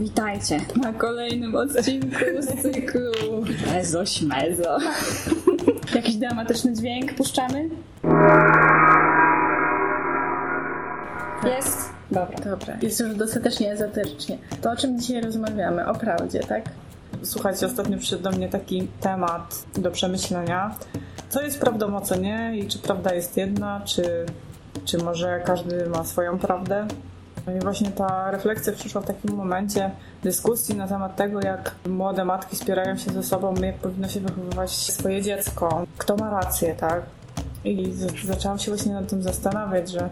Witajcie 0.00 0.60
na 0.82 0.92
kolejnym 0.92 1.56
odcinku 1.56 2.16
z 2.40 2.62
cyklu 2.62 3.44
Mezo 3.66 4.06
Śmezo. 4.06 4.78
Jakiś 5.94 6.16
dramatyczny 6.16 6.72
dźwięk 6.74 7.14
puszczamy? 7.14 7.68
Jest? 11.44 11.90
Dobra. 12.10 12.38
Dobra, 12.44 12.76
jest 12.82 13.00
już 13.00 13.14
dostatecznie 13.14 13.72
ezoterycznie. 13.72 14.38
To 14.60 14.70
o 14.70 14.76
czym 14.76 15.00
dzisiaj 15.00 15.20
rozmawiamy? 15.20 15.86
O 15.86 15.94
prawdzie, 15.94 16.40
tak? 16.40 16.62
Słuchajcie, 17.22 17.66
ostatnio 17.66 17.98
przyszedł 17.98 18.22
do 18.22 18.30
mnie 18.30 18.48
taki 18.48 18.88
temat 19.00 19.64
do 19.74 19.90
przemyślenia. 19.90 20.74
Co 21.28 21.42
jest 21.42 21.60
prawdą, 21.60 21.96
a 21.96 22.00
co 22.00 22.16
nie? 22.16 22.56
I 22.58 22.68
czy 22.68 22.78
prawda 22.78 23.14
jest 23.14 23.36
jedna, 23.36 23.80
czy, 23.84 24.26
czy 24.84 24.98
może 24.98 25.42
każdy 25.44 25.86
ma 25.88 26.04
swoją 26.04 26.38
prawdę? 26.38 26.86
No 27.46 27.52
i 27.52 27.60
właśnie 27.60 27.90
ta 27.90 28.30
refleksja 28.30 28.72
przyszła 28.72 29.00
w 29.00 29.06
takim 29.06 29.34
momencie 29.36 29.90
dyskusji 30.22 30.76
na 30.76 30.88
temat 30.88 31.16
tego, 31.16 31.40
jak 31.40 31.74
młode 31.88 32.24
matki 32.24 32.56
spierają 32.56 32.96
się 32.96 33.10
ze 33.10 33.22
sobą, 33.22 33.54
jak 33.54 33.76
powinno 33.76 34.08
się 34.08 34.20
wychowywać 34.20 34.70
swoje 34.70 35.22
dziecko, 35.22 35.86
kto 35.98 36.16
ma 36.16 36.30
rację, 36.30 36.74
tak? 36.74 37.02
I 37.64 37.92
zaczęłam 38.24 38.58
się 38.58 38.70
właśnie 38.70 38.92
nad 38.92 39.08
tym 39.08 39.22
zastanawiać, 39.22 39.90
że 39.90 40.08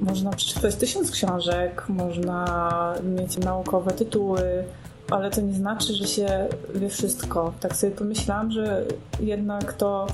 można 0.00 0.30
przeczytać 0.30 0.74
tysiąc 0.74 1.10
książek, 1.10 1.84
można 1.88 2.94
mieć 3.02 3.38
naukowe 3.38 3.90
tytuły, 3.90 4.64
ale 5.10 5.30
to 5.30 5.40
nie 5.40 5.54
znaczy, 5.54 5.94
że 5.94 6.06
się 6.06 6.48
wie 6.74 6.88
wszystko. 6.88 7.52
Tak 7.60 7.76
sobie 7.76 7.92
pomyślałam, 7.92 8.50
że 8.50 8.84
jednak 9.20 9.72
to, 9.72 10.06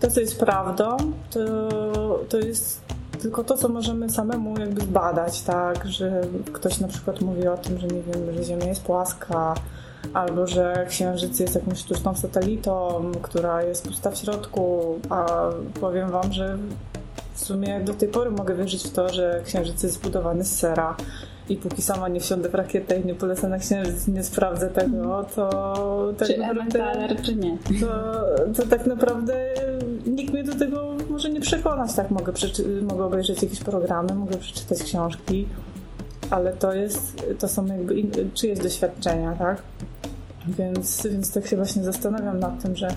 to 0.00 0.10
co 0.10 0.20
jest 0.20 0.40
prawdą, 0.40 0.96
to, 1.30 1.40
to 2.28 2.38
jest 2.38 2.83
tylko 3.24 3.44
to, 3.44 3.56
co 3.56 3.68
możemy 3.68 4.10
samemu 4.10 4.58
jakby 4.60 4.80
zbadać, 4.80 5.42
tak? 5.42 5.86
Że 5.86 6.20
ktoś 6.52 6.80
na 6.80 6.88
przykład 6.88 7.20
mówi 7.20 7.48
o 7.48 7.56
tym, 7.56 7.78
że 7.78 7.86
nie 7.86 8.02
wiem, 8.02 8.34
że 8.36 8.44
Ziemia 8.44 8.66
jest 8.66 8.82
płaska, 8.82 9.54
albo 10.14 10.46
że 10.46 10.86
Księżyc 10.88 11.40
jest 11.40 11.54
jakąś 11.54 11.78
sztuczną 11.78 12.14
satelitą, 12.14 13.02
która 13.22 13.62
jest 13.62 13.88
pusta 13.88 14.10
w 14.10 14.16
środku, 14.16 14.98
a 15.10 15.26
powiem 15.80 16.10
wam, 16.10 16.32
że 16.32 16.58
w 17.34 17.44
sumie 17.44 17.80
do 17.80 17.94
tej 17.94 18.08
pory 18.08 18.30
mogę 18.30 18.54
wierzyć 18.54 18.84
w 18.84 18.92
to, 18.92 19.08
że 19.08 19.42
Księżyc 19.44 19.82
jest 19.82 19.94
zbudowany 19.94 20.44
z 20.44 20.58
sera. 20.58 20.96
I 21.48 21.56
póki 21.56 21.82
sama 21.82 22.08
nie 22.08 22.20
wsiądę 22.20 22.48
w 22.48 22.54
rakietę 22.54 23.00
i 23.00 23.06
nie 23.06 23.14
polecę 23.14 23.48
na 23.48 23.58
Księżyc 23.58 24.08
nie 24.08 24.24
sprawdzę 24.24 24.68
tego, 24.68 25.24
to 25.34 26.12
tak 26.18 26.28
Czy 26.28 26.38
naprawdę 26.38 27.08
czy 27.22 27.36
nie? 27.36 27.58
to, 27.80 27.86
to 28.56 28.68
tak 28.70 28.86
naprawdę 28.86 29.54
nikt 30.06 30.32
mnie 30.32 30.44
do 30.44 30.54
tego 30.54 30.93
przekonać. 31.44 31.94
Tak, 31.94 32.10
mogę, 32.10 32.32
mogę 32.82 33.04
obejrzeć 33.04 33.42
jakieś 33.42 33.60
programy, 33.60 34.14
mogę 34.14 34.36
przeczytać 34.36 34.82
książki, 34.82 35.48
ale 36.30 36.52
to 36.52 36.72
jest, 36.72 37.26
to 37.38 37.48
są 37.48 37.66
jakby 37.66 37.94
czyjeś 38.34 38.58
doświadczenia, 38.58 39.32
tak? 39.32 39.62
Więc, 40.48 41.06
więc 41.06 41.32
tak 41.32 41.46
się 41.46 41.56
właśnie 41.56 41.84
zastanawiam 41.84 42.40
nad 42.40 42.62
tym, 42.62 42.76
że, 42.76 42.88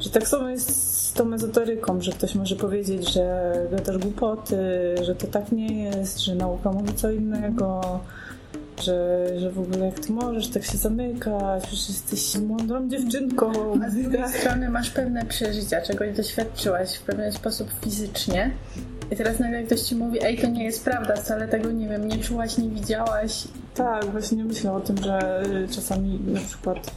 że 0.00 0.10
tak 0.10 0.28
samo 0.28 0.48
jest 0.48 1.00
z 1.08 1.12
tą 1.12 1.32
ezoteryką, 1.32 2.00
że 2.00 2.12
ktoś 2.12 2.34
może 2.34 2.56
powiedzieć, 2.56 3.12
że 3.12 3.52
gadasz 3.70 3.98
głupoty, 3.98 4.56
że 5.02 5.14
to 5.14 5.26
tak 5.26 5.52
nie 5.52 5.82
jest, 5.84 6.20
że 6.20 6.34
nauka 6.34 6.72
mówi 6.72 6.94
co 6.94 7.10
innego, 7.10 8.00
że, 8.82 9.26
że 9.38 9.50
w 9.50 9.58
ogóle 9.58 9.86
jak 9.86 10.00
ty 10.00 10.12
możesz 10.12 10.48
tak 10.48 10.64
się 10.64 10.78
zamykać, 10.78 11.62
przecież 11.62 11.88
jesteś 11.88 12.42
mądrą 12.42 12.88
dziewczynką. 12.88 13.52
A 13.86 13.90
z 13.90 13.94
drugiej 13.94 14.28
strony 14.28 14.70
masz 14.70 14.90
pewne 14.90 15.24
przeżycia, 15.24 15.82
czegoś 15.82 16.16
doświadczyłaś 16.16 16.94
w 16.94 17.02
pewien 17.02 17.32
sposób 17.32 17.68
fizycznie. 17.84 18.50
I 19.10 19.16
teraz 19.16 19.38
nagle 19.38 19.62
ktoś 19.62 19.80
ci 19.80 19.94
mówi, 19.94 20.18
ej, 20.22 20.38
to 20.38 20.46
nie 20.46 20.64
jest 20.64 20.84
prawda, 20.84 21.16
wcale 21.16 21.48
tego 21.48 21.70
nie 21.70 21.88
wiem, 21.88 22.08
nie 22.08 22.18
czułaś, 22.18 22.58
nie 22.58 22.68
widziałaś. 22.68 23.44
Tak, 23.74 24.04
właśnie 24.04 24.44
myślę 24.44 24.72
o 24.72 24.80
tym, 24.80 24.96
że 24.96 25.42
czasami 25.70 26.20
na 26.26 26.40
przykład 26.40 26.90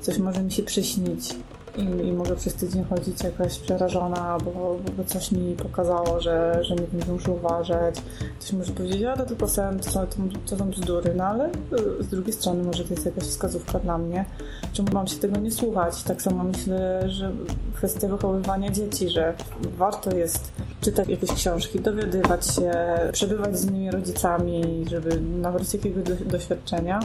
coś 0.00 0.18
może 0.18 0.42
mi 0.42 0.52
się 0.52 0.62
przyśnić 0.62 1.34
i, 1.76 2.06
i 2.08 2.12
mogę 2.12 2.36
przez 2.36 2.54
tydzień 2.54 2.84
chodzić 2.84 3.22
jakaś 3.24 3.58
przerażona, 3.58 4.38
bo, 4.44 4.76
bo 4.96 5.04
coś 5.04 5.32
mi 5.32 5.56
pokazało, 5.56 6.20
że, 6.20 6.64
że 6.64 6.74
nie 6.74 7.12
muszę 7.12 7.30
uważać. 7.30 7.94
Ktoś 8.38 8.52
może 8.52 8.72
powiedzieć, 8.72 9.02
ale 9.02 9.16
to 9.16 9.24
tylko 9.24 9.48
sen, 9.48 9.78
to, 9.80 9.90
to, 9.92 10.06
to 10.46 10.56
są 10.56 10.70
bzdury, 10.70 11.14
no 11.14 11.24
ale 11.24 11.48
y, 11.48 12.02
z 12.02 12.08
drugiej 12.08 12.32
strony 12.32 12.64
może 12.64 12.84
to 12.84 12.94
jest 12.94 13.06
jakaś 13.06 13.24
wskazówka 13.24 13.78
dla 13.78 13.98
mnie, 13.98 14.24
czemu 14.72 14.88
mam 14.92 15.06
się 15.06 15.16
tego 15.16 15.40
nie 15.40 15.50
słuchać. 15.50 16.02
Tak 16.02 16.22
samo 16.22 16.44
myślę, 16.44 17.02
że 17.10 17.32
kwestia 17.74 18.08
wychowywania 18.08 18.70
dzieci, 18.70 19.08
że 19.08 19.34
warto 19.78 20.16
jest 20.16 20.52
czytać 20.80 21.08
jakieś 21.08 21.32
książki, 21.32 21.80
dowiadywać 21.80 22.46
się, 22.46 22.72
przebywać 23.12 23.58
z 23.58 23.64
innymi 23.64 23.90
rodzicami, 23.90 24.84
żeby 24.90 25.20
nabrać 25.20 25.74
jakiegoś 25.74 26.04
do, 26.04 26.14
doświadczenia. 26.24 27.00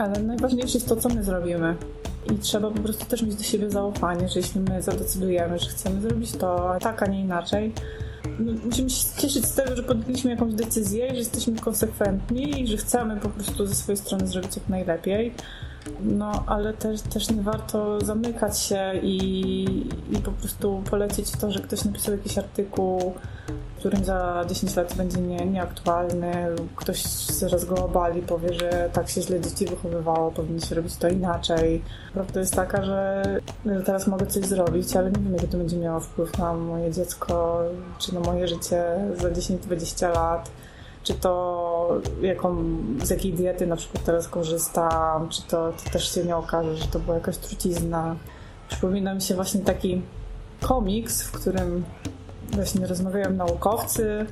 Ale 0.00 0.22
najważniejsze 0.22 0.78
jest 0.78 0.88
to, 0.88 0.96
co 0.96 1.08
my 1.08 1.22
zrobimy. 1.22 1.76
I 2.34 2.38
trzeba 2.38 2.70
po 2.70 2.80
prostu 2.80 3.04
też 3.04 3.22
mieć 3.22 3.34
do 3.34 3.42
siebie 3.42 3.70
zaufanie, 3.70 4.28
że 4.28 4.40
jeśli 4.40 4.60
my 4.60 4.82
zadecydujemy, 4.82 5.58
że 5.58 5.68
chcemy 5.68 6.00
zrobić 6.00 6.32
to 6.32 6.76
tak, 6.80 7.02
a 7.02 7.06
nie 7.06 7.20
inaczej, 7.20 7.72
no, 8.38 8.52
musimy 8.64 8.90
się 8.90 9.04
cieszyć 9.18 9.46
z 9.46 9.54
tego, 9.54 9.76
że 9.76 9.82
podjęliśmy 9.82 10.30
jakąś 10.30 10.54
decyzję 10.54 11.08
że 11.08 11.16
jesteśmy 11.16 11.58
konsekwentni 11.58 12.62
i 12.62 12.66
że 12.66 12.76
chcemy 12.76 13.16
po 13.16 13.28
prostu 13.28 13.66
ze 13.66 13.74
swojej 13.74 13.96
strony 13.96 14.26
zrobić 14.26 14.56
jak 14.56 14.68
najlepiej. 14.68 15.34
No, 16.02 16.44
ale 16.46 16.72
też, 16.72 17.00
też 17.00 17.30
nie 17.30 17.42
warto 17.42 18.00
zamykać 18.00 18.58
się 18.58 18.92
i, 19.02 19.64
i 20.10 20.18
po 20.24 20.30
prostu 20.30 20.82
polecić 20.90 21.30
to, 21.30 21.50
że 21.50 21.60
ktoś 21.60 21.84
napisał 21.84 22.14
jakiś 22.14 22.38
artykuł, 22.38 23.14
którym 23.80 24.04
za 24.04 24.44
10 24.48 24.76
lat 24.76 24.94
będzie 24.94 25.20
nie, 25.20 25.46
nieaktualny, 25.46 26.50
lub 26.58 26.74
ktoś 26.74 27.02
zaraz 27.02 27.64
go 27.64 27.84
obali, 27.84 28.22
powie, 28.22 28.54
że 28.54 28.90
tak 28.92 29.08
się 29.08 29.22
źle 29.22 29.40
dzieci 29.40 29.66
wychowywało, 29.66 30.30
powinno 30.30 30.60
się 30.60 30.74
robić 30.74 30.96
to 30.96 31.08
inaczej. 31.08 31.82
Prawda 32.14 32.40
jest 32.40 32.54
taka, 32.54 32.84
że, 32.84 33.22
że 33.66 33.82
teraz 33.82 34.06
mogę 34.06 34.26
coś 34.26 34.44
zrobić, 34.44 34.96
ale 34.96 35.10
nie 35.10 35.18
wiem, 35.18 35.34
jaki 35.34 35.48
to 35.48 35.58
będzie 35.58 35.76
miało 35.76 36.00
wpływ 36.00 36.38
na 36.38 36.54
moje 36.54 36.90
dziecko, 36.90 37.62
czy 37.98 38.14
na 38.14 38.20
moje 38.20 38.48
życie 38.48 38.84
za 39.20 39.30
10-20 39.30 40.14
lat 40.14 40.50
czy 41.02 41.14
to 41.14 42.00
jaką, 42.22 42.56
z 43.02 43.10
jakiej 43.10 43.32
diety 43.32 43.66
na 43.66 43.76
przykład 43.76 44.04
teraz 44.04 44.28
korzystam, 44.28 45.28
czy 45.28 45.42
to, 45.42 45.72
to 45.84 45.90
też 45.90 46.14
się 46.14 46.24
nie 46.24 46.36
okaże, 46.36 46.76
że 46.76 46.86
to 46.86 46.98
była 46.98 47.14
jakaś 47.14 47.36
trucizna. 47.36 48.16
Przypomina 48.68 49.14
mi 49.14 49.22
się 49.22 49.34
właśnie 49.34 49.60
taki 49.60 50.02
komiks, 50.60 51.22
w 51.22 51.32
którym 51.32 51.84
właśnie 52.52 52.86
rozmawiają 52.86 53.30
naukowcy, 53.30 54.26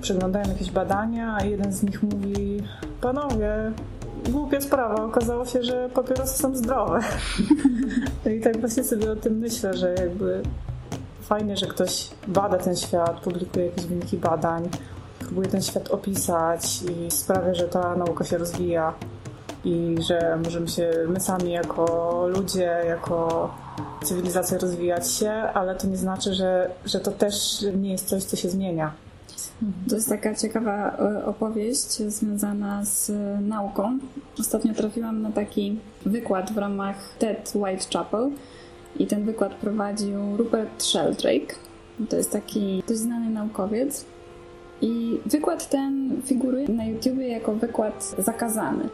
przeglądają 0.00 0.48
jakieś 0.48 0.70
badania, 0.70 1.36
a 1.40 1.44
jeden 1.44 1.72
z 1.72 1.82
nich 1.82 2.02
mówi: 2.02 2.62
Panowie, 3.00 3.72
głupia 4.28 4.60
sprawa, 4.60 5.04
okazało 5.04 5.46
się, 5.46 5.62
że 5.62 5.88
papierosy 5.94 6.38
są 6.38 6.56
zdrowe. 6.56 7.00
I 8.36 8.40
tak 8.40 8.60
właśnie 8.60 8.84
sobie 8.84 9.12
o 9.12 9.16
tym 9.16 9.38
myślę, 9.38 9.74
że 9.74 9.94
jakby 9.94 10.42
fajnie, 11.22 11.56
że 11.56 11.66
ktoś 11.66 12.10
bada 12.28 12.58
ten 12.58 12.76
świat, 12.76 13.20
publikuje 13.20 13.66
jakieś 13.66 13.86
wyniki 13.86 14.16
badań, 14.16 14.68
próbuje 15.26 15.48
ten 15.48 15.62
świat 15.62 15.90
opisać 15.90 16.82
i 16.82 17.10
sprawia, 17.10 17.54
że 17.54 17.68
ta 17.68 17.96
nauka 17.96 18.24
się 18.24 18.38
rozwija 18.38 18.94
i 19.64 19.96
że 20.08 20.38
możemy 20.44 20.68
się 20.68 20.90
my 21.08 21.20
sami 21.20 21.52
jako 21.52 22.26
ludzie, 22.28 22.82
jako 22.86 23.50
cywilizacja 24.04 24.58
rozwijać 24.58 25.12
się, 25.12 25.30
ale 25.30 25.74
to 25.74 25.86
nie 25.86 25.96
znaczy, 25.96 26.34
że, 26.34 26.70
że 26.84 27.00
to 27.00 27.10
też 27.10 27.64
nie 27.76 27.92
jest 27.92 28.08
coś, 28.08 28.24
co 28.24 28.36
się 28.36 28.48
zmienia. 28.48 28.92
To 29.88 29.94
jest 29.94 30.08
taka 30.08 30.34
ciekawa 30.34 30.96
e, 30.98 31.24
opowieść 31.24 32.02
związana 32.02 32.84
z 32.84 33.10
e, 33.10 33.40
nauką. 33.40 33.98
Ostatnio 34.40 34.74
trafiłam 34.74 35.22
na 35.22 35.32
taki 35.32 35.78
wykład 36.06 36.52
w 36.52 36.58
ramach 36.58 36.96
TED 37.18 37.52
Whitechapel 37.54 38.30
i 38.98 39.06
ten 39.06 39.24
wykład 39.24 39.54
prowadził 39.54 40.36
Rupert 40.36 40.82
Sheldrake. 40.82 41.54
To 42.08 42.16
jest 42.16 42.32
taki 42.32 42.82
dość 42.88 43.00
znany 43.00 43.30
naukowiec. 43.30 44.04
I 44.82 45.20
wykład 45.26 45.68
ten 45.68 46.22
figuruje 46.24 46.68
na 46.68 46.84
YouTubie 46.84 47.28
jako 47.28 47.54
wykład 47.54 48.14
zakazany. 48.18 48.88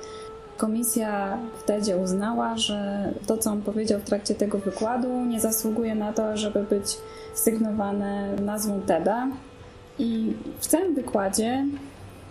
Komisja 0.57 1.39
w 1.59 1.63
TEDzie 1.63 1.97
uznała, 1.97 2.57
że 2.57 3.09
to, 3.27 3.39
co 3.39 3.51
on 3.51 3.63
powiedział 3.63 4.01
w 4.01 4.05
trakcie 4.05 4.35
tego 4.35 4.59
wykładu, 4.59 5.25
nie 5.25 5.41
zasługuje 5.41 5.95
na 5.95 6.13
to, 6.13 6.37
żeby 6.37 6.63
być 6.63 6.99
sygnowane 7.35 8.37
nazwą 8.37 8.81
TEDa. 8.81 9.29
I 9.99 10.33
w 10.59 10.67
całym 10.67 10.95
wykładzie 10.95 11.65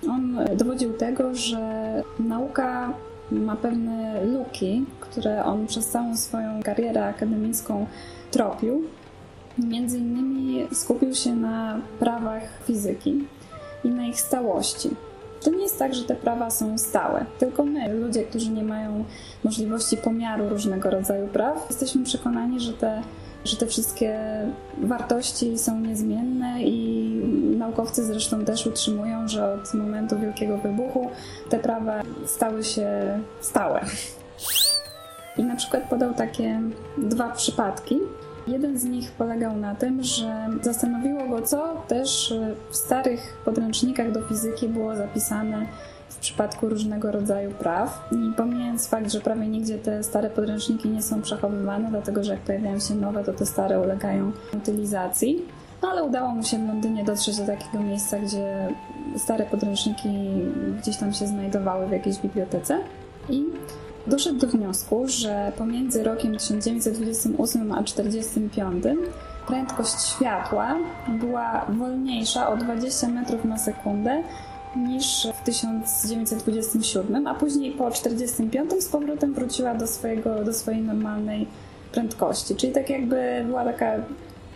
on 0.09 0.39
dowodził 0.57 0.93
tego, 0.93 1.35
że 1.35 2.03
nauka 2.19 2.93
ma 3.31 3.55
pewne 3.55 4.25
luki, 4.25 4.85
które 4.99 5.45
on 5.45 5.67
przez 5.67 5.87
całą 5.87 6.17
swoją 6.17 6.63
karierę 6.63 7.05
akademicką 7.05 7.85
tropił. 8.31 8.83
Między 9.57 9.97
innymi 9.97 10.67
skupił 10.73 11.15
się 11.15 11.35
na 11.35 11.79
prawach 11.99 12.43
fizyki 12.65 13.23
i 13.83 13.89
na 13.89 14.05
ich 14.05 14.19
stałości. 14.19 14.89
To 15.43 15.51
nie 15.51 15.63
jest 15.63 15.79
tak, 15.79 15.93
że 15.93 16.03
te 16.03 16.15
prawa 16.15 16.49
są 16.49 16.77
stałe, 16.77 17.25
tylko 17.39 17.65
my, 17.65 17.93
ludzie, 17.93 18.23
którzy 18.23 18.49
nie 18.49 18.63
mają 18.63 19.05
możliwości 19.43 19.97
pomiaru 19.97 20.49
różnego 20.49 20.89
rodzaju 20.89 21.27
praw, 21.27 21.65
jesteśmy 21.69 22.03
przekonani, 22.03 22.59
że 22.59 22.73
te 22.73 23.01
że 23.45 23.57
te 23.57 23.67
wszystkie 23.67 24.19
wartości 24.77 25.57
są 25.57 25.79
niezmienne 25.79 26.63
i 26.63 27.09
naukowcy 27.57 28.05
zresztą 28.05 28.45
też 28.45 28.67
utrzymują, 28.67 29.27
że 29.27 29.53
od 29.53 29.73
momentu 29.73 30.19
Wielkiego 30.19 30.57
Wybuchu 30.57 31.09
te 31.49 31.59
prawa 31.59 32.01
stały 32.25 32.63
się 32.63 32.89
stałe. 33.41 33.81
I 35.37 35.43
na 35.43 35.55
przykład 35.55 35.89
podał 35.89 36.13
takie 36.13 36.61
dwa 36.97 37.29
przypadki. 37.29 37.99
Jeden 38.47 38.79
z 38.79 38.83
nich 38.83 39.11
polegał 39.11 39.57
na 39.57 39.75
tym, 39.75 40.03
że 40.03 40.47
zastanowiło 40.61 41.27
go, 41.27 41.41
co 41.41 41.83
też 41.87 42.33
w 42.69 42.75
starych 42.75 43.37
podręcznikach 43.45 44.11
do 44.11 44.21
fizyki 44.21 44.67
było 44.67 44.95
zapisane 44.95 45.65
w 46.09 46.15
przypadku 46.15 46.69
różnego 46.69 47.11
rodzaju 47.11 47.51
praw. 47.51 48.09
I 48.11 48.33
pomijając 48.37 48.87
fakt, 48.87 49.11
że 49.11 49.21
prawie 49.21 49.47
nigdzie 49.47 49.77
te 49.77 50.03
stare 50.03 50.29
podręczniki 50.29 50.89
nie 50.89 51.01
są 51.01 51.21
przechowywane, 51.21 51.89
dlatego 51.89 52.23
że 52.23 52.31
jak 52.31 52.41
pojawiają 52.41 52.79
się 52.79 52.95
nowe, 52.95 53.23
to 53.23 53.33
te 53.33 53.45
stare 53.45 53.79
ulegają 53.79 54.31
utylizacji. 54.53 55.45
No 55.81 55.89
ale 55.89 56.03
udało 56.03 56.29
mu 56.29 56.43
się 56.43 56.57
w 56.57 56.67
Londynie 56.67 57.03
dotrzeć 57.03 57.37
do 57.37 57.45
takiego 57.45 57.83
miejsca, 57.83 58.19
gdzie 58.19 58.67
stare 59.17 59.45
podręczniki 59.45 60.09
gdzieś 60.81 60.97
tam 60.97 61.13
się 61.13 61.27
znajdowały 61.27 61.87
w 61.87 61.91
jakiejś 61.91 62.17
bibliotece. 62.17 62.79
I 63.29 63.45
doszedł 64.07 64.39
do 64.39 64.47
wniosku, 64.47 65.07
że 65.07 65.51
pomiędzy 65.57 66.03
rokiem 66.03 66.37
1928 66.37 67.71
a 67.71 67.83
1945 67.83 68.83
prędkość 69.47 70.01
światła 70.01 70.75
była 71.07 71.65
wolniejsza 71.69 72.49
o 72.49 72.57
20 72.57 73.07
metrów 73.07 73.45
na 73.45 73.57
sekundę 73.57 74.23
niż 74.75 75.27
w 75.41 75.43
1927, 75.43 77.27
a 77.27 77.35
później 77.35 77.71
po 77.71 77.91
1945 77.91 78.83
z 78.83 78.89
powrotem 78.89 79.33
wróciła 79.33 79.75
do, 79.75 79.87
swojego, 79.87 80.43
do 80.43 80.53
swojej 80.53 80.81
normalnej 80.81 81.47
prędkości. 81.91 82.55
Czyli 82.55 82.73
tak 82.73 82.89
jakby 82.89 83.43
była 83.45 83.65
taka 83.65 83.93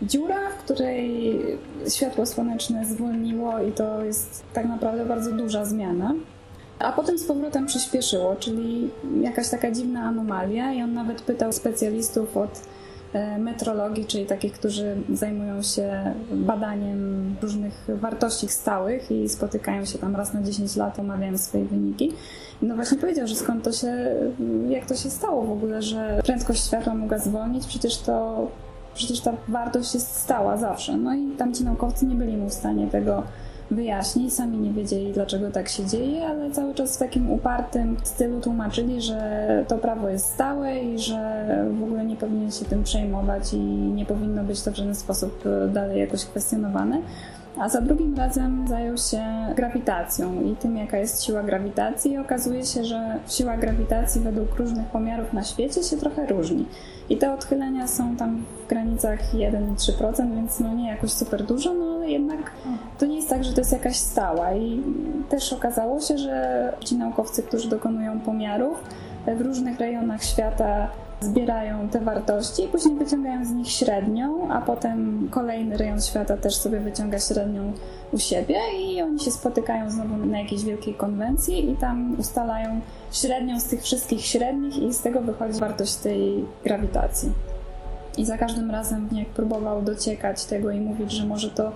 dziura, 0.01 0.50
w 0.50 0.63
której 0.63 1.39
światło 1.89 2.25
słoneczne 2.25 2.86
zwolniło 2.86 3.59
i 3.59 3.71
to 3.71 4.03
jest 4.03 4.44
tak 4.53 4.65
naprawdę 4.65 5.06
bardzo 5.06 5.31
duża 5.31 5.65
zmiana. 5.65 6.13
A 6.80 6.92
potem 6.92 7.18
z 7.18 7.24
powrotem 7.24 7.66
przyspieszyło, 7.66 8.36
czyli 8.36 8.89
jakaś 9.22 9.50
taka 9.50 9.72
dziwna 9.72 10.04
anomalia 10.04 10.74
i 10.74 10.81
on 10.81 10.94
nawet 10.94 11.22
pytał 11.22 11.54
specjalistów 11.54 12.38
od 12.38 12.62
E, 13.16 13.39
metrologii, 13.39 14.06
czyli 14.06 14.25
takich, 14.25 14.54
którzy 14.54 14.95
zajmują 15.13 15.62
się 15.62 16.13
badaniem 16.31 17.36
różnych 17.42 17.88
wartości 17.88 18.48
stałych 18.48 19.12
i 19.12 19.30
spotykają 19.30 19.86
się 19.86 19.98
tam 19.98 20.16
raz 20.16 20.33
na 20.33 20.42
10 20.42 20.75
lat, 20.75 21.00
omawiają 21.00 21.38
swoje 21.38 21.66
wyniki. 21.66 22.13
No 22.62 22.75
właśnie 22.75 22.98
powiedział, 22.98 23.28
że 23.28 23.36
skąd 23.36 23.63
to 23.63 23.71
się, 23.71 24.16
jak 24.69 24.86
to 24.86 24.95
się 24.95 25.10
stało 25.10 25.44
w 25.44 25.51
ogóle, 25.51 25.81
że 25.81 26.21
prędkość 26.25 26.66
światła 26.66 26.94
mogła 26.94 27.18
zwolnić, 27.18 27.68
przecież 27.68 27.98
to 27.98 28.48
przecież 28.94 29.19
ta 29.19 29.33
wartość 29.48 29.94
jest 29.94 30.16
stała 30.16 30.57
zawsze. 30.57 30.98
No 30.98 31.13
i 31.13 31.28
tamci 31.28 31.63
naukowcy 31.63 32.06
nie 32.06 32.16
byli 32.16 32.38
mu 32.38 32.50
w 32.50 32.54
stanie 32.54 32.88
tego 32.88 33.24
wyjaśnić, 33.72 34.34
sami 34.34 34.58
nie 34.58 34.72
wiedzieli 34.72 35.14
dlaczego 35.14 35.52
tak 35.52 35.70
się 35.70 35.86
dzieje, 35.86 36.28
ale 36.28 36.52
cały 36.52 36.74
czas 36.74 36.96
w 36.96 37.00
takim 37.00 37.32
upartym 37.32 37.98
stylu 38.04 38.42
tłumaczyli, 38.42 39.02
że 39.02 39.66
to 39.68 39.78
prawo 39.78 40.10
jest 40.10 40.26
stałe 40.26 40.80
i 40.80 41.00
że 41.00 41.46
w 41.80 41.84
ogóle 41.84 42.06
nie 42.06 42.16
powinien 42.16 42.52
się 42.52 42.66
tym 42.66 42.84
przejmować 42.84 43.54
i 43.54 43.58
nie 43.68 44.06
powinno 44.06 44.44
być 44.44 44.62
to 44.62 44.72
w 44.72 44.76
żaden 44.76 44.96
sposób 44.96 45.44
dalej 45.74 46.00
jakoś 46.00 46.26
kwestionowane. 46.26 47.02
A 47.58 47.70
za 47.70 47.82
drugim 47.82 48.16
razem 48.16 48.68
zajął 48.68 48.98
się 48.98 49.24
grawitacją 49.56 50.42
i 50.42 50.56
tym, 50.56 50.78
jaka 50.78 50.98
jest 50.98 51.24
siła 51.24 51.44
grawitacji. 51.44 52.12
I 52.12 52.18
okazuje 52.18 52.66
się, 52.66 52.86
że 52.86 53.20
siła 53.28 53.58
grawitacji 53.58 54.22
według 54.22 54.56
różnych 54.56 54.88
pomiarów 54.88 55.34
na 55.34 55.44
świecie 55.44 55.84
się 55.84 55.98
trochę 55.98 56.26
różni. 56.26 56.66
I 57.10 57.18
te 57.18 57.34
odchylenia 57.34 57.88
są 57.88 58.16
tam 58.16 58.46
w 58.66 58.70
granicach 58.70 59.20
1-3%, 59.34 60.36
więc 60.36 60.60
no 60.60 60.74
nie 60.74 60.90
jakoś 60.90 61.12
super 61.12 61.44
dużo, 61.44 61.74
no 61.74 61.94
ale 62.06 62.13
jednak 62.13 62.52
to 62.98 63.06
nie 63.06 63.16
jest 63.16 63.30
tak, 63.30 63.44
że 63.44 63.54
to 63.54 63.62
jest 63.62 63.72
jakaś 63.72 63.96
stała. 63.96 64.54
I 64.54 64.84
też 65.30 65.54
okazało 65.54 66.02
się, 66.02 66.18
że 66.18 66.74
ci 66.86 66.96
naukowcy, 66.96 67.44
którzy 67.44 67.69
dokonują 67.69 68.19
pomiarów 68.19 68.84
w 69.38 69.42
różnych 69.42 69.80
rejonach 69.80 70.24
świata 70.24 70.88
zbierają 71.22 71.90
te 71.90 72.00
wartości 72.00 72.63
i 72.63 72.68
później 72.68 72.96
wyciągają 72.96 73.46
z 73.46 73.52
nich 73.52 73.69
średnią, 73.69 74.52
a 74.52 74.62
potem 74.62 75.28
kolejny 75.31 75.78
rejon 75.78 76.02
świata 76.02 76.38
też 76.38 76.56
sobie 76.56 76.80
wyciąga 76.80 77.19
średnią 77.19 77.74
u 78.12 78.18
siebie 78.18 78.57
i 78.80 79.02
oni 79.02 79.19
się 79.19 79.31
spotykają 79.31 79.92
znowu 79.92 80.18
na 80.18 80.40
jakiejś 80.40 80.63
wielkiej 80.63 80.94
konwencji 80.94 81.72
i 81.72 81.75
tam 81.75 82.19
ustalają 82.19 82.81
średnią 83.12 83.60
z 83.60 83.66
tych 83.66 83.81
wszystkich 83.81 84.25
średnich 84.25 84.78
i 84.78 84.94
z 84.94 85.02
tego 85.02 85.22
wychodzi 85.22 85.60
wartość 85.60 85.96
tej 85.96 86.46
grawitacji. 86.63 87.31
I 88.18 88.26
za 88.26 88.38
każdym 88.38 88.72
razem, 88.72 89.10
jak 89.12 89.28
próbował 89.28 89.82
dociekać 89.82 90.46
tego 90.46 90.72
i 90.72 90.80
mówić, 90.80 91.12
że 91.12 91.26
może 91.26 91.50
to, 91.50 91.72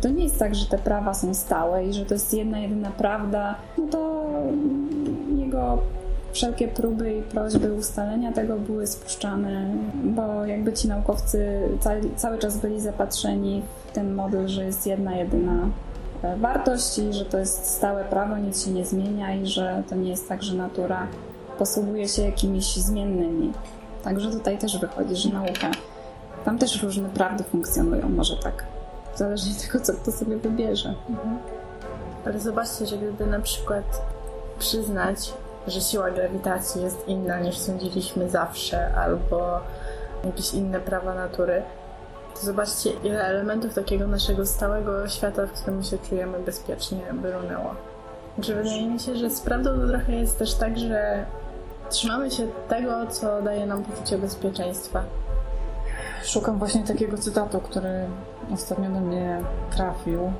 to 0.00 0.08
nie 0.08 0.24
jest 0.24 0.38
tak, 0.38 0.54
że 0.54 0.66
te 0.66 0.78
prawa 0.78 1.14
są 1.14 1.34
stałe 1.34 1.86
i 1.86 1.92
że 1.92 2.06
to 2.06 2.14
jest 2.14 2.34
jedna, 2.34 2.58
jedyna 2.58 2.90
prawda, 2.90 3.54
no 3.78 3.86
to 3.90 4.24
jego 5.36 5.78
wszelkie 6.32 6.68
próby 6.68 7.14
i 7.14 7.22
prośby 7.22 7.72
ustalenia 7.72 8.32
tego 8.32 8.56
były 8.56 8.86
spuszczane, 8.86 9.74
bo 10.04 10.44
jakby 10.44 10.72
ci 10.72 10.88
naukowcy 10.88 11.60
cały, 11.80 12.00
cały 12.16 12.38
czas 12.38 12.58
byli 12.58 12.80
zapatrzeni 12.80 13.62
w 13.86 13.92
ten 13.92 14.14
model, 14.14 14.48
że 14.48 14.64
jest 14.64 14.86
jedna, 14.86 15.16
jedyna 15.16 15.68
e, 16.22 16.36
wartość 16.36 16.98
i 16.98 17.12
że 17.12 17.24
to 17.24 17.38
jest 17.38 17.66
stałe 17.66 18.04
prawo, 18.04 18.36
nic 18.36 18.64
się 18.64 18.70
nie 18.70 18.84
zmienia 18.84 19.34
i 19.34 19.46
że 19.46 19.82
to 19.88 19.96
nie 19.96 20.10
jest 20.10 20.28
tak, 20.28 20.42
że 20.42 20.54
natura 20.54 21.06
posługuje 21.58 22.08
się 22.08 22.22
jakimiś 22.22 22.76
zmiennymi. 22.76 23.52
Także 24.04 24.30
tutaj 24.30 24.58
też 24.58 24.78
wychodzi, 24.78 25.16
że 25.16 25.28
nauka, 25.28 25.70
tam 26.44 26.58
też 26.58 26.82
różne 26.82 27.08
prawdy 27.08 27.44
funkcjonują, 27.44 28.08
może 28.08 28.36
tak. 28.36 28.64
Zależnie 29.16 29.52
od 29.52 29.62
tego, 29.62 29.84
co 29.84 29.92
kto 29.92 30.12
sobie 30.12 30.36
wybierze. 30.36 30.94
Mhm. 31.10 31.38
Ale 32.26 32.40
zobaczcie, 32.40 32.86
że 32.86 32.98
gdyby 32.98 33.26
na 33.26 33.40
przykład 33.40 34.02
przyznać, 34.58 35.32
że 35.66 35.80
siła 35.80 36.10
grawitacji 36.10 36.82
jest 36.82 37.08
inna 37.08 37.40
niż 37.40 37.58
sądziliśmy 37.58 38.30
zawsze, 38.30 38.94
albo 38.94 39.60
jakieś 40.24 40.54
inne 40.54 40.80
prawa 40.80 41.14
natury, 41.14 41.62
to 42.34 42.46
zobaczcie, 42.46 42.90
ile 42.90 43.24
elementów 43.24 43.74
takiego 43.74 44.06
naszego 44.06 44.46
stałego 44.46 45.08
świata, 45.08 45.46
w 45.46 45.52
którym 45.52 45.82
się 45.82 45.98
czujemy 45.98 46.38
bezpiecznie, 46.38 47.00
by 47.12 47.32
runęło. 47.32 47.74
Znaczy, 48.34 48.54
wydaje 48.54 48.90
mi 48.90 49.00
się, 49.00 49.16
że 49.16 49.30
z 49.30 49.40
prawdą 49.40 49.80
to 49.80 49.88
trochę 49.88 50.12
jest 50.12 50.38
też 50.38 50.54
tak, 50.54 50.78
że 50.78 51.24
trzymamy 51.94 52.30
się 52.30 52.46
tego, 52.68 53.06
co 53.06 53.42
daje 53.42 53.66
nam 53.66 53.82
poczucie 53.82 54.18
bezpieczeństwa. 54.18 55.02
Szukam 56.24 56.58
właśnie 56.58 56.84
takiego 56.84 57.18
cytatu, 57.18 57.60
który 57.60 58.06
ostatnio 58.52 58.90
do 58.90 59.00
mnie 59.00 59.40
trafił 59.76 60.32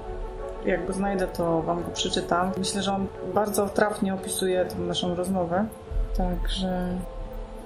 jak 0.67 0.87
go 0.87 0.93
znajdę, 0.93 1.27
to 1.27 1.62
Wam 1.62 1.83
go 1.83 1.91
przeczytam. 1.91 2.53
Myślę, 2.59 2.83
że 2.83 2.93
on 2.93 3.06
bardzo 3.35 3.69
trafnie 3.69 4.15
opisuje 4.15 4.65
tę 4.65 4.79
naszą 4.79 5.15
rozmowę. 5.15 5.67
Także 6.17 6.89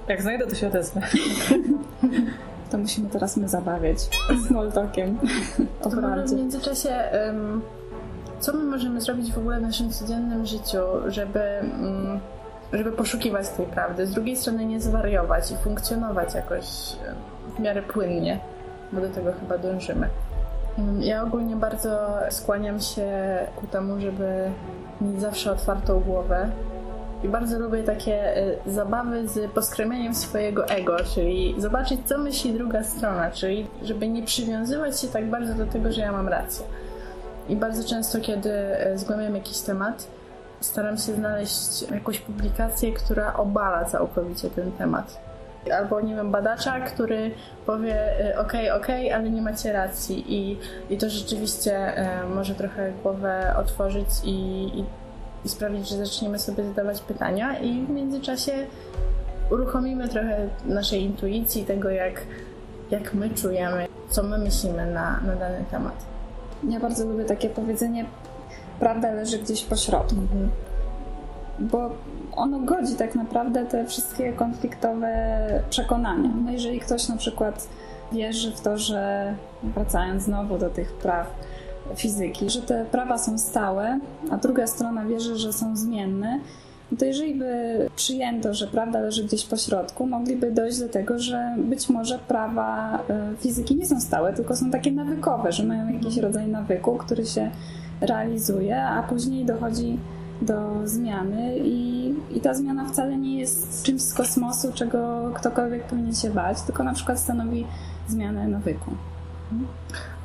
jak 0.07 0.21
znajdę, 0.21 0.47
to 0.47 0.55
się 0.55 0.67
odezwę. 0.67 1.01
To 2.69 2.77
musimy 2.77 3.09
teraz 3.09 3.37
my 3.37 3.49
zabawiać 3.49 3.97
small 4.47 4.71
talkiem. 4.71 5.17
To 5.81 5.89
w 5.89 6.33
międzyczasie, 6.33 6.89
um, 7.27 7.61
co 8.39 8.53
my 8.53 8.63
możemy 8.63 9.01
zrobić 9.01 9.31
w 9.31 9.37
ogóle 9.37 9.59
w 9.59 9.61
naszym 9.61 9.91
codziennym 9.91 10.45
życiu, 10.45 10.77
żeby, 11.07 11.39
um, 11.61 12.19
żeby 12.73 12.91
poszukiwać 12.91 13.49
tej 13.49 13.65
prawdy? 13.65 14.07
Z 14.07 14.11
drugiej 14.11 14.37
strony 14.37 14.65
nie 14.65 14.81
zwariować 14.81 15.51
i 15.51 15.55
funkcjonować 15.55 16.35
jakoś 16.35 16.65
w 17.55 17.59
miarę 17.59 17.81
płynnie, 17.81 18.39
bo 18.91 19.01
do 19.01 19.09
tego 19.09 19.31
chyba 19.33 19.57
dążymy. 19.57 20.09
Ja 20.99 21.23
ogólnie 21.23 21.55
bardzo 21.55 22.17
skłaniam 22.29 22.79
się 22.79 23.07
ku 23.55 23.67
temu, 23.67 23.99
żeby 23.99 24.51
mieć 25.01 25.21
zawsze 25.21 25.51
otwartą 25.51 25.99
głowę. 25.99 26.49
I 27.23 27.27
bardzo 27.27 27.59
lubię 27.59 27.83
takie 27.83 28.37
y, 28.37 28.57
zabawy 28.65 29.27
z 29.27 29.51
poskremianiem 29.51 30.15
swojego 30.15 30.67
ego, 30.67 30.97
czyli 31.15 31.55
zobaczyć, 31.57 31.99
co 32.05 32.17
myśli 32.17 32.53
druga 32.53 32.83
strona, 32.83 33.31
czyli 33.31 33.67
żeby 33.83 34.07
nie 34.07 34.23
przywiązywać 34.23 35.01
się 35.01 35.07
tak 35.07 35.29
bardzo 35.29 35.53
do 35.53 35.65
tego, 35.65 35.91
że 35.91 36.01
ja 36.01 36.11
mam 36.11 36.27
rację. 36.27 36.65
I 37.49 37.55
bardzo 37.55 37.89
często, 37.89 38.19
kiedy 38.19 38.51
y, 38.93 38.97
zgłębiam 38.97 39.35
jakiś 39.35 39.59
temat, 39.59 40.07
staram 40.59 40.97
się 40.97 41.15
znaleźć 41.15 41.81
jakąś 41.91 42.19
publikację, 42.19 42.93
która 42.93 43.33
obala 43.33 43.85
całkowicie 43.85 44.49
ten 44.49 44.71
temat. 44.71 45.19
Albo 45.73 46.01
nie 46.01 46.15
wiem, 46.15 46.31
badacza, 46.31 46.79
który 46.79 47.31
powie 47.65 48.25
y, 48.31 48.39
ok, 48.75 48.87
ale 49.15 49.29
nie 49.29 49.41
macie 49.41 49.73
racji. 49.73 50.35
I, 50.35 50.57
i 50.89 50.97
to 50.97 51.09
rzeczywiście 51.09 52.03
y, 52.23 52.29
może 52.35 52.55
trochę 52.55 52.91
głowę 53.03 53.55
otworzyć 53.57 54.07
i, 54.23 54.29
i, 54.79 54.85
i 55.45 55.49
sprawić, 55.49 55.89
że 55.89 55.97
zaczniemy 55.97 56.39
sobie 56.39 56.63
zadawać 56.63 57.01
pytania. 57.01 57.59
I 57.59 57.85
w 57.85 57.89
międzyczasie 57.89 58.51
uruchomimy 59.51 60.09
trochę 60.09 60.47
naszej 60.65 61.03
intuicji, 61.03 61.65
tego 61.65 61.89
jak, 61.89 62.21
jak 62.91 63.13
my 63.13 63.29
czujemy, 63.29 63.87
co 64.09 64.23
my 64.23 64.37
myślimy 64.37 64.85
na, 64.85 65.19
na 65.19 65.35
dany 65.35 65.63
temat. 65.71 66.05
Ja 66.69 66.79
bardzo 66.79 67.05
lubię 67.05 67.25
takie 67.25 67.49
powiedzenie, 67.49 68.05
prawda 68.79 69.11
leży 69.11 69.39
gdzieś 69.39 69.63
po 69.63 69.75
środku. 69.75 70.15
Mhm. 70.15 70.49
Bo 71.59 71.89
ono 72.35 72.59
godzi 72.59 72.95
tak 72.95 73.15
naprawdę 73.15 73.65
te 73.65 73.85
wszystkie 73.85 74.33
konfliktowe 74.33 75.09
przekonania. 75.69 76.29
No 76.45 76.51
jeżeli 76.51 76.79
ktoś 76.79 77.07
na 77.07 77.17
przykład 77.17 77.67
wierzy 78.11 78.51
w 78.51 78.61
to, 78.61 78.77
że 78.77 79.33
wracając 79.63 80.23
znowu 80.23 80.57
do 80.57 80.69
tych 80.69 80.93
praw 80.93 81.27
fizyki, 81.95 82.49
że 82.49 82.61
te 82.61 82.85
prawa 82.85 83.17
są 83.17 83.37
stałe, 83.37 83.99
a 84.31 84.37
druga 84.37 84.67
strona 84.67 85.05
wierzy, 85.05 85.35
że 85.35 85.53
są 85.53 85.75
zmienne, 85.75 86.39
to 86.97 87.05
jeżeli 87.05 87.35
by 87.35 87.53
przyjęto, 87.95 88.53
że 88.53 88.67
prawda 88.67 88.99
leży 88.99 89.23
gdzieś 89.23 89.45
po 89.45 89.57
środku, 89.57 90.07
mogliby 90.07 90.51
dojść 90.51 90.79
do 90.79 90.89
tego, 90.89 91.19
że 91.19 91.55
być 91.57 91.89
może 91.89 92.19
prawa 92.19 92.99
e, 93.09 93.33
fizyki 93.39 93.75
nie 93.75 93.85
są 93.85 94.01
stałe, 94.01 94.33
tylko 94.33 94.55
są 94.55 94.71
takie 94.71 94.91
nawykowe, 94.91 95.51
że 95.51 95.63
mają 95.63 95.89
jakiś 95.89 96.17
rodzaj 96.17 96.47
nawyku, 96.47 96.97
który 96.97 97.25
się 97.25 97.51
realizuje, 98.01 98.83
a 98.83 99.03
później 99.03 99.45
dochodzi 99.45 99.99
do 100.41 100.75
zmiany 100.85 101.57
i, 101.57 102.13
i 102.31 102.41
ta 102.41 102.53
zmiana 102.53 102.85
wcale 102.85 103.17
nie 103.17 103.39
jest 103.39 103.83
czymś 103.83 104.01
z 104.01 104.13
kosmosu, 104.13 104.73
czego 104.73 105.31
ktokolwiek 105.35 105.83
powinien 105.83 106.15
się 106.15 106.29
bać, 106.29 106.61
tylko 106.61 106.83
na 106.83 106.93
przykład 106.93 107.19
stanowi 107.19 107.67
zmianę 108.07 108.47
nawyku. 108.47 108.91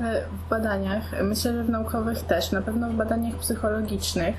E, 0.01 0.23
w 0.23 0.51
badaniach, 0.51 1.03
myślę, 1.23 1.53
że 1.53 1.65
w 1.65 1.71
naukowych 1.71 2.23
też, 2.23 2.53
na 2.53 2.63
pewno 2.63 2.91
w 2.91 2.95
badaniach 2.95 3.35
psychologicznych, 3.35 4.37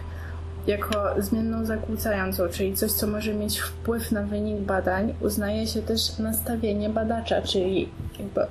jako 0.67 1.21
zmienną 1.21 1.65
zakłócającą, 1.65 2.43
czyli 2.51 2.75
coś, 2.75 2.91
co 2.91 3.07
może 3.07 3.33
mieć 3.33 3.59
wpływ 3.59 4.11
na 4.11 4.21
wynik 4.21 4.59
badań, 4.59 5.13
uznaje 5.21 5.67
się 5.67 5.81
też 5.81 6.19
nastawienie 6.19 6.89
badacza, 6.89 7.41
czyli 7.41 7.89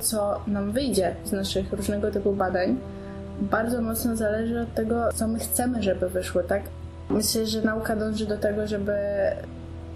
co 0.01 0.41
nam 0.47 0.73
wyjdzie 0.73 1.15
z 1.25 1.33
naszych 1.33 1.73
różnego 1.73 2.11
typu 2.11 2.33
badań, 2.33 2.77
bardzo 3.41 3.83
mocno 3.83 4.17
zależy 4.17 4.61
od 4.61 4.75
tego, 4.75 5.13
co 5.15 5.29
my 5.29 5.39
chcemy, 5.39 5.83
żeby 5.83 6.09
wyszło, 6.09 6.43
tak? 6.43 6.63
Myślę, 7.11 7.47
że 7.47 7.63
nauka 7.63 7.97
dąży 7.97 8.27
do 8.27 8.39
tego, 8.39 8.67
żeby 8.67 8.93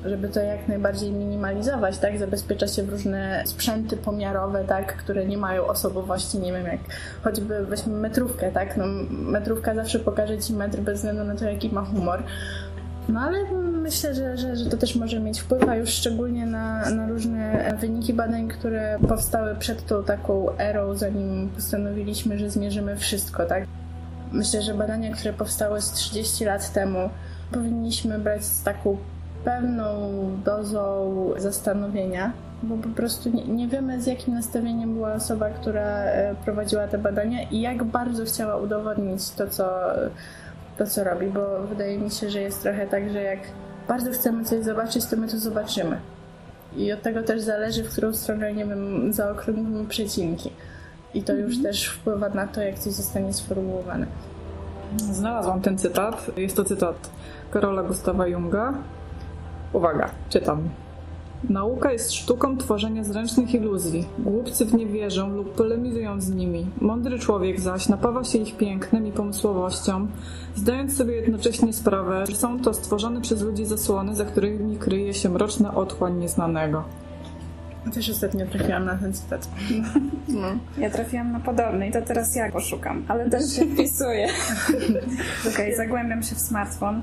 żeby 0.04 0.28
to 0.28 0.40
jak 0.40 0.68
najbardziej 0.68 1.12
minimalizować, 1.12 1.98
tak? 1.98 2.18
Zabezpiecza 2.18 2.66
się 2.66 2.82
w 2.82 2.88
różne 2.88 3.42
sprzęty 3.46 3.96
pomiarowe, 3.96 4.64
tak? 4.64 4.96
Które 4.96 5.26
nie 5.26 5.38
mają 5.38 5.66
osobowości, 5.66 6.38
nie 6.38 6.52
wiem, 6.52 6.66
jak 6.66 6.80
choćby 7.22 7.66
weźmy 7.66 7.96
metrówkę, 7.96 8.52
tak? 8.52 8.76
No, 8.76 8.84
metrówka 9.10 9.74
zawsze 9.74 9.98
pokaże 9.98 10.38
ci 10.38 10.52
metr 10.52 10.78
bez 10.78 10.96
względu 10.96 11.24
na 11.24 11.34
to, 11.34 11.44
jaki 11.44 11.74
ma 11.74 11.84
humor. 11.84 12.22
No 13.08 13.20
ale 13.20 13.38
myślę, 13.88 14.14
że, 14.14 14.36
że, 14.36 14.56
że 14.56 14.70
to 14.70 14.76
też 14.76 14.96
może 14.96 15.20
mieć 15.20 15.40
wpływ, 15.40 15.68
a 15.68 15.76
już 15.76 15.90
szczególnie 15.90 16.46
na, 16.46 16.90
na 16.90 17.08
różne 17.08 17.74
wyniki 17.80 18.14
badań, 18.14 18.48
które 18.48 18.98
powstały 19.08 19.54
przed 19.54 19.86
tą 19.86 20.04
taką 20.04 20.56
erą, 20.58 20.94
zanim 20.94 21.48
postanowiliśmy, 21.48 22.38
że 22.38 22.50
zmierzymy 22.50 22.96
wszystko, 22.96 23.46
tak? 23.46 23.64
Myślę, 24.32 24.62
że 24.62 24.74
badania, 24.74 25.12
które 25.12 25.32
powstały 25.32 25.80
z 25.80 25.92
30 25.92 26.44
lat 26.44 26.72
temu, 26.72 27.10
powinniśmy 27.52 28.18
brać 28.18 28.44
z 28.44 28.62
taką 28.62 28.96
pewną 29.44 30.10
dozą 30.44 31.14
zastanowienia, 31.36 32.32
bo 32.62 32.76
po 32.76 32.88
prostu 32.88 33.30
nie, 33.30 33.44
nie, 33.44 33.68
wiemy 33.68 34.02
z 34.02 34.06
jakim 34.06 34.34
nastawieniem 34.34 34.94
była 34.94 35.12
osoba, 35.12 35.50
która 35.50 35.86
e, 35.86 36.34
prowadziła 36.44 36.88
te 36.88 36.98
badania 36.98 37.42
i 37.42 37.60
jak 37.60 37.84
bardzo 37.84 38.24
chciała 38.24 38.56
udowodnić 38.56 39.30
to, 39.30 39.46
co, 39.46 39.70
to, 40.78 40.86
co 40.86 41.04
robi, 41.04 41.26
bo 41.26 41.66
wydaje 41.68 41.98
mi 41.98 42.10
się, 42.10 42.30
że 42.30 42.40
jest 42.40 42.62
trochę 42.62 42.86
tak, 42.86 43.12
że 43.12 43.22
jak 43.22 43.40
bardzo 43.88 44.10
chcemy 44.10 44.44
coś 44.44 44.64
zobaczyć, 44.64 45.06
to 45.06 45.16
my 45.16 45.28
to 45.28 45.38
zobaczymy. 45.38 46.00
I 46.76 46.92
od 46.92 47.02
tego 47.02 47.22
też 47.22 47.42
zależy, 47.42 47.84
w 47.84 47.92
którą 47.92 48.14
stronę, 48.14 48.54
nie 48.54 48.66
wiem, 48.66 49.12
zaokrąglimy 49.12 49.86
przecinki. 49.86 50.52
I 51.14 51.22
to 51.22 51.32
już 51.32 51.56
mhm. 51.56 51.62
też 51.62 51.88
wpływa 51.88 52.28
na 52.28 52.46
to, 52.46 52.62
jak 52.62 52.78
coś 52.78 52.92
zostanie 52.92 53.34
sformułowane. 53.34 54.06
Znalazłam 54.96 55.60
ten 55.60 55.78
cytat. 55.78 56.26
Jest 56.36 56.56
to 56.56 56.64
cytat 56.64 57.10
Karola 57.50 57.82
Gustawa 57.82 58.26
Junga. 58.26 58.74
Uwaga, 59.72 60.10
czytam. 60.28 60.68
Nauka 61.44 61.92
jest 61.92 62.12
sztuką 62.12 62.56
tworzenia 62.56 63.04
zręcznych 63.04 63.54
iluzji. 63.54 64.06
Głupcy 64.18 64.64
w 64.64 64.74
nie 64.74 64.86
wierzą 64.86 65.30
lub 65.30 65.54
polemizują 65.54 66.20
z 66.20 66.30
nimi. 66.30 66.66
Mądry 66.80 67.18
człowiek 67.18 67.60
zaś 67.60 67.88
napawa 67.88 68.24
się 68.24 68.38
ich 68.38 68.56
pięknem 68.56 69.06
i 69.06 69.12
pomysłowością, 69.12 70.06
zdając 70.56 70.96
sobie 70.96 71.14
jednocześnie 71.14 71.72
sprawę, 71.72 72.24
że 72.28 72.36
są 72.36 72.60
to 72.60 72.74
stworzone 72.74 73.20
przez 73.20 73.42
ludzi 73.42 73.66
zasłony, 73.66 74.14
za 74.14 74.24
którymi 74.24 74.76
kryje 74.76 75.14
się 75.14 75.28
mroczna 75.28 75.74
otchłań 75.74 76.18
nieznanego. 76.18 76.84
Też 77.94 78.10
ostatnio 78.10 78.46
trafiłam 78.46 78.84
na 78.84 78.96
ten 78.96 79.12
cytat. 79.12 79.48
No. 80.28 80.48
Ja 80.78 80.90
trafiłam 80.90 81.32
na 81.32 81.40
podobny 81.40 81.88
i 81.88 81.92
to 81.92 82.02
teraz 82.02 82.36
ja 82.36 82.52
poszukam, 82.52 83.04
ale 83.08 83.30
też 83.30 83.52
się 83.56 83.66
wpisuję. 83.66 84.28
Okej, 85.40 85.52
okay, 85.52 85.76
zagłębiam 85.76 86.22
się 86.22 86.34
w 86.34 86.40
smartfon. 86.40 87.02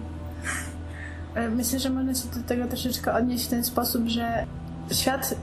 E, 1.36 1.50
myślę, 1.50 1.80
że 1.80 1.89
można 1.89 2.13
się 2.13 2.27
do 2.36 2.48
tego 2.48 2.68
troszeczkę 2.68 3.13
odnieść 3.13 3.46
w 3.46 3.50
ten 3.50 3.63
sposób, 3.63 4.08
że 4.08 4.46
świat 4.92 5.36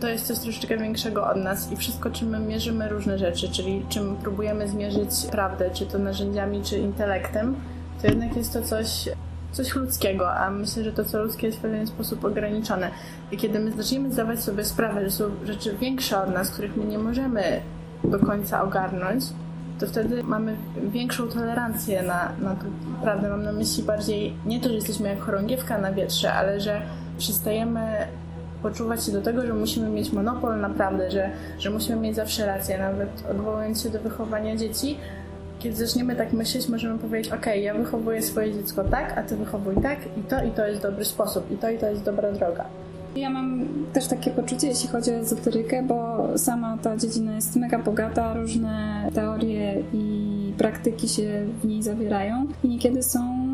to 0.00 0.08
jest 0.08 0.26
coś 0.26 0.38
troszeczkę 0.38 0.78
większego 0.78 1.26
od 1.26 1.36
nas 1.36 1.72
i 1.72 1.76
wszystko, 1.76 2.10
czym 2.10 2.28
my 2.28 2.38
mierzymy 2.38 2.88
różne 2.88 3.18
rzeczy, 3.18 3.48
czyli 3.48 3.84
czym 3.88 4.16
próbujemy 4.16 4.68
zmierzyć 4.68 5.10
prawdę, 5.30 5.70
czy 5.70 5.86
to 5.86 5.98
narzędziami, 5.98 6.62
czy 6.62 6.78
intelektem, 6.78 7.56
to 8.02 8.06
jednak 8.06 8.36
jest 8.36 8.52
to 8.52 8.62
coś, 8.62 9.08
coś 9.52 9.74
ludzkiego, 9.74 10.34
a 10.34 10.50
myślę, 10.50 10.84
że 10.84 10.92
to, 10.92 11.04
co 11.04 11.22
ludzkie 11.22 11.46
jest 11.46 11.58
w 11.58 11.62
pewien 11.62 11.86
sposób 11.86 12.24
ograniczone. 12.24 12.90
I 13.32 13.36
kiedy 13.36 13.58
my 13.58 13.72
zaczniemy 13.72 14.12
zdawać 14.12 14.40
sobie 14.40 14.64
sprawę, 14.64 15.04
że 15.04 15.10
są 15.10 15.24
rzeczy 15.44 15.76
większe 15.80 16.22
od 16.22 16.34
nas, 16.34 16.50
których 16.50 16.76
my 16.76 16.84
nie 16.84 16.98
możemy 16.98 17.60
do 18.04 18.18
końca 18.18 18.62
ogarnąć, 18.62 19.24
to 19.80 19.86
wtedy 19.86 20.22
mamy 20.22 20.56
większą 20.92 21.28
tolerancję 21.28 22.02
na, 22.02 22.32
na 22.40 22.54
to 22.54 22.64
prawdę. 23.02 23.28
Mam 23.28 23.42
na 23.42 23.52
myśli 23.52 23.82
bardziej 23.82 24.34
nie 24.46 24.60
to, 24.60 24.68
że 24.68 24.74
jesteśmy 24.74 25.08
jak 25.08 25.20
chorągiewka 25.20 25.78
na 25.78 25.92
wietrze, 25.92 26.32
ale 26.32 26.60
że 26.60 26.82
przestajemy 27.18 27.80
poczuwać 28.62 29.04
się 29.04 29.12
do 29.12 29.22
tego, 29.22 29.46
że 29.46 29.54
musimy 29.54 29.88
mieć 29.88 30.12
monopol 30.12 30.60
na 30.60 30.70
prawdę, 30.70 31.10
że, 31.10 31.30
że 31.58 31.70
musimy 31.70 32.00
mieć 32.00 32.16
zawsze 32.16 32.46
rację, 32.46 32.78
nawet 32.78 33.08
odwołując 33.30 33.82
się 33.82 33.90
do 33.90 34.00
wychowania 34.00 34.56
dzieci. 34.56 34.98
Kiedy 35.58 35.86
zaczniemy 35.86 36.16
tak 36.16 36.32
myśleć, 36.32 36.68
możemy 36.68 36.98
powiedzieć, 36.98 37.32
ok, 37.32 37.46
ja 37.46 37.74
wychowuję 37.74 38.22
swoje 38.22 38.52
dziecko 38.52 38.84
tak, 38.84 39.18
a 39.18 39.22
ty 39.22 39.36
wychowuj 39.36 39.74
tak 39.82 39.98
i 40.16 40.22
to 40.22 40.44
i 40.44 40.50
to 40.50 40.66
jest 40.66 40.82
dobry 40.82 41.04
sposób 41.04 41.50
i 41.50 41.56
to 41.56 41.70
i 41.70 41.78
to 41.78 41.86
jest 41.86 42.02
dobra 42.02 42.32
droga. 42.32 42.64
Ja 43.16 43.30
mam 43.30 43.64
też 43.92 44.06
takie 44.06 44.30
poczucie, 44.30 44.66
jeśli 44.66 44.88
chodzi 44.88 45.10
o 45.10 45.14
ezoterykę, 45.14 45.82
bo 45.82 46.28
sama 46.38 46.78
ta 46.82 46.96
dziedzina 46.96 47.34
jest 47.34 47.56
mega 47.56 47.78
bogata, 47.78 48.34
różne 48.34 49.08
teorie 49.14 49.82
i 49.92 50.52
praktyki 50.58 51.08
się 51.08 51.46
w 51.62 51.66
niej 51.66 51.82
zawierają 51.82 52.46
i 52.64 52.68
niekiedy 52.68 53.02
są 53.02 53.46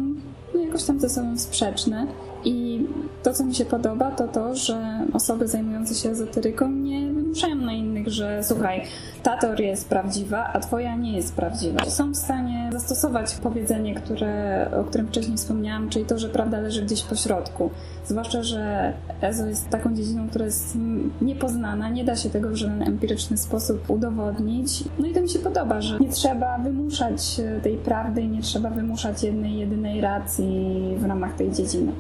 no, 0.54 0.60
jakoś 0.60 0.84
tam 0.84 1.00
ze 1.00 1.08
sobą 1.08 1.38
sprzeczne. 1.38 2.06
I 2.44 2.86
to, 3.22 3.32
co 3.32 3.44
mi 3.44 3.54
się 3.54 3.64
podoba, 3.64 4.10
to 4.10 4.28
to, 4.28 4.56
że 4.56 5.06
osoby 5.12 5.48
zajmujące 5.48 5.94
się 5.94 6.10
ezoteryką 6.10 6.70
nie 6.70 7.09
wymuszają 7.30 7.54
na 7.56 7.72
innych, 7.72 8.08
że 8.08 8.40
słuchaj, 8.42 8.82
ta 9.22 9.36
teoria 9.36 9.68
jest 9.68 9.88
prawdziwa, 9.88 10.50
a 10.52 10.60
twoja 10.60 10.96
nie 10.96 11.16
jest 11.16 11.34
prawdziwa. 11.34 11.84
Są 11.84 12.12
w 12.12 12.16
stanie 12.16 12.70
zastosować 12.72 13.34
powiedzenie, 13.42 13.94
które, 13.94 14.66
o 14.80 14.84
którym 14.84 15.06
wcześniej 15.06 15.36
wspomniałam, 15.36 15.88
czyli 15.88 16.04
to, 16.04 16.18
że 16.18 16.28
prawda 16.28 16.60
leży 16.60 16.82
gdzieś 16.82 17.02
po 17.02 17.16
środku. 17.16 17.70
Zwłaszcza, 18.06 18.42
że 18.42 18.92
EZO 19.22 19.46
jest 19.46 19.68
taką 19.68 19.94
dziedziną, 19.94 20.28
która 20.28 20.44
jest 20.44 20.78
niepoznana, 21.20 21.88
nie 21.88 22.04
da 22.04 22.16
się 22.16 22.30
tego 22.30 22.48
w 22.48 22.56
żaden 22.56 22.82
empiryczny 22.82 23.36
sposób 23.36 23.90
udowodnić. 23.90 24.84
No 24.98 25.06
i 25.06 25.14
to 25.14 25.20
mi 25.20 25.28
się 25.28 25.38
podoba, 25.38 25.80
że 25.80 25.98
nie 25.98 26.08
trzeba 26.08 26.58
wymuszać 26.58 27.40
tej 27.62 27.76
prawdy 27.76 28.26
nie 28.26 28.42
trzeba 28.42 28.70
wymuszać 28.70 29.22
jednej, 29.22 29.58
jedynej 29.58 30.00
racji 30.00 30.76
w 30.98 31.04
ramach 31.04 31.36
tej 31.36 31.52
dziedziny. 31.52 31.92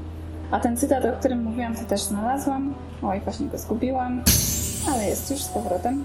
A 0.50 0.60
ten 0.60 0.76
cytat, 0.76 1.04
o 1.04 1.12
którym 1.12 1.42
mówiłam, 1.42 1.74
to 1.74 1.84
też 1.84 2.00
znalazłam. 2.02 2.74
Oj, 3.02 3.20
właśnie 3.20 3.46
go 3.46 3.58
zgubiłam, 3.58 4.22
ale 4.88 5.04
jest 5.04 5.30
już 5.30 5.42
z 5.42 5.48
powrotem. 5.48 6.04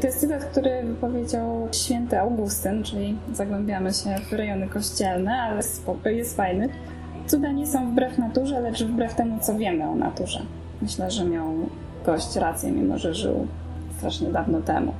To 0.00 0.06
jest 0.06 0.20
cytat, 0.20 0.44
który 0.44 0.82
wypowiedział 0.82 1.68
święty 1.72 2.20
Augustyn, 2.20 2.82
czyli 2.82 3.16
zagłębiamy 3.32 3.92
się 3.92 4.16
w 4.30 4.32
rejony 4.32 4.68
kościelne, 4.68 5.32
ale 5.32 5.60
jest 6.04 6.36
fajny. 6.36 6.68
Cuda 7.26 7.52
nie 7.52 7.66
są 7.66 7.90
wbrew 7.90 8.18
naturze, 8.18 8.60
lecz 8.60 8.84
wbrew 8.84 9.14
temu, 9.14 9.38
co 9.40 9.54
wiemy 9.54 9.88
o 9.88 9.94
naturze. 9.94 10.42
Myślę, 10.82 11.10
że 11.10 11.24
miał 11.24 11.54
gość 12.06 12.36
rację, 12.36 12.72
mimo 12.72 12.98
że 12.98 13.14
żył 13.14 13.46
strasznie 13.98 14.28
dawno 14.28 14.60
temu. 14.60 14.92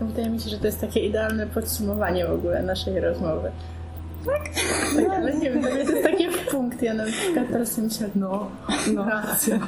Wydaje 0.00 0.30
mi 0.30 0.40
się, 0.40 0.50
że 0.50 0.58
to 0.58 0.66
jest 0.66 0.80
takie 0.80 1.00
idealne 1.00 1.46
podsumowanie 1.46 2.26
w 2.26 2.32
ogóle 2.32 2.62
naszej 2.62 3.00
rozmowy. 3.00 3.50
Tak? 4.26 4.48
tak 4.96 5.10
ale 5.16 5.34
nie 5.34 5.50
wiem, 5.50 5.62
to 5.62 5.68
jest 5.68 6.02
taki 6.02 6.26
punkt. 6.50 6.82
Ja 6.82 6.94
na 6.94 7.04
przykład 7.04 7.48
teraz 7.52 7.78
myślę, 7.78 8.08
no, 8.14 8.50
no. 8.94 9.04
racja. 9.04 9.58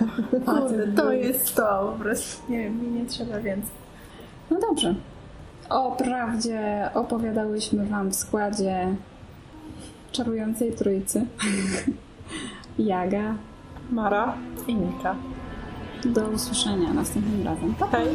Kurde, 0.47 0.87
to 0.97 1.12
jest 1.12 1.54
to. 1.54 1.92
Po 1.97 2.02
prostu 2.02 2.52
nie 2.52 2.59
wiem, 2.59 2.83
mi 2.83 3.00
nie 3.00 3.07
trzeba 3.07 3.40
więcej. 3.40 3.73
No 4.50 4.61
dobrze. 4.61 4.95
O 5.69 5.90
prawdzie 5.92 6.90
opowiadałyśmy 6.95 7.87
Wam 7.87 8.11
w 8.11 8.16
składzie 8.16 8.87
czarującej 10.12 10.73
trójcy. 10.73 11.26
Jaga, 12.78 13.35
Mara 13.90 14.35
i 14.66 14.75
Nika. 14.75 15.16
Do 16.04 16.28
usłyszenia 16.28 16.92
następnym 16.92 17.45
razem. 17.47 17.75
Pa! 17.75 17.87
Hej. 17.87 18.09